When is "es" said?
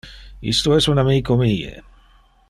0.79-0.87